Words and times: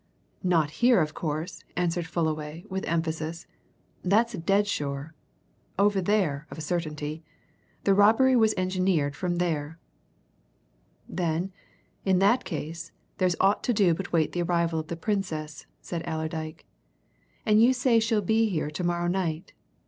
"Not 0.41 0.71
here, 0.81 0.99
of 0.99 1.13
course!" 1.13 1.63
answered 1.75 2.07
Fullaway, 2.07 2.65
with 2.67 2.85
emphasis. 2.87 3.45
"That's 4.03 4.33
dead 4.33 4.65
sure. 4.65 5.13
Over 5.77 6.01
there, 6.01 6.47
of 6.49 6.57
a 6.57 6.61
certainty. 6.61 7.23
The 7.83 7.93
robbery 7.93 8.35
was 8.35 8.55
engineered 8.57 9.15
from 9.15 9.35
there." 9.37 9.77
"Then, 11.07 11.53
in 12.03 12.17
that 12.17 12.45
case, 12.45 12.91
there's 13.19 13.35
naught 13.39 13.63
to 13.65 13.75
do 13.75 13.93
but 13.93 14.11
wait 14.11 14.31
the 14.31 14.41
arrival 14.41 14.79
of 14.79 14.87
the 14.87 14.97
Princess," 14.97 15.67
said 15.81 16.01
Allerdyke. 16.07 16.65
"And 17.45 17.61
you 17.61 17.71
say 17.71 17.99
she'll 17.99 18.21
be 18.23 18.49
here 18.49 18.71
to 18.71 18.83
morrow 18.83 19.05
night. 19.07 19.53